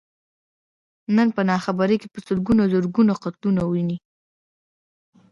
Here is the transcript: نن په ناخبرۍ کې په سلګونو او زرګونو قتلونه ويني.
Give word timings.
نن 1.15 1.27
په 1.35 1.41
ناخبرۍ 1.49 1.97
کې 2.01 2.07
په 2.13 2.19
سلګونو 2.27 2.59
او 2.63 2.71
زرګونو 2.73 3.13
قتلونه 3.23 3.61
ويني. 3.65 3.97